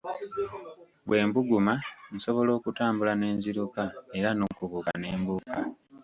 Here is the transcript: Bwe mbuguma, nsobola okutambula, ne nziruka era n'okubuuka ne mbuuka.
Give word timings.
Bwe 1.07 1.19
mbuguma, 1.27 1.73
nsobola 2.15 2.51
okutambula, 2.57 3.11
ne 3.15 3.27
nziruka 3.37 3.83
era 4.17 4.29
n'okubuuka 4.33 4.93
ne 4.97 5.09
mbuuka. 5.19 5.57